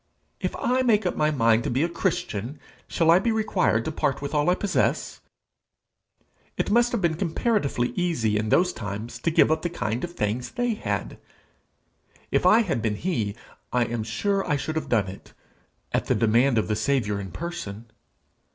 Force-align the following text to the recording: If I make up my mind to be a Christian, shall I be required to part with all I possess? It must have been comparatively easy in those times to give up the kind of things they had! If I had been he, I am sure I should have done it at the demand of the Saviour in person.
If 0.39 0.55
I 0.55 0.81
make 0.81 1.05
up 1.05 1.15
my 1.15 1.29
mind 1.29 1.63
to 1.63 1.69
be 1.69 1.83
a 1.83 1.87
Christian, 1.87 2.59
shall 2.87 3.11
I 3.11 3.19
be 3.19 3.31
required 3.31 3.85
to 3.85 3.91
part 3.91 4.19
with 4.19 4.33
all 4.33 4.49
I 4.49 4.55
possess? 4.55 5.21
It 6.57 6.71
must 6.71 6.91
have 6.91 7.01
been 7.03 7.13
comparatively 7.13 7.89
easy 7.89 8.35
in 8.35 8.49
those 8.49 8.73
times 8.73 9.19
to 9.19 9.29
give 9.29 9.51
up 9.51 9.61
the 9.61 9.69
kind 9.69 10.03
of 10.03 10.13
things 10.15 10.53
they 10.53 10.73
had! 10.73 11.19
If 12.31 12.47
I 12.47 12.61
had 12.61 12.81
been 12.81 12.95
he, 12.95 13.35
I 13.71 13.85
am 13.85 14.01
sure 14.01 14.43
I 14.49 14.55
should 14.55 14.75
have 14.75 14.89
done 14.89 15.05
it 15.07 15.33
at 15.91 16.05
the 16.07 16.15
demand 16.15 16.57
of 16.57 16.67
the 16.67 16.75
Saviour 16.75 17.19
in 17.21 17.31
person. 17.31 17.91